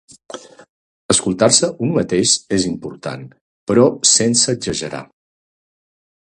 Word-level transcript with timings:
Escoltar-se 1.13 1.69
un 1.87 1.93
mateix 1.97 2.33
és 2.57 2.65
important, 2.71 3.27
però 3.73 3.85
sense 4.15 4.57
exagerar. 4.57 5.05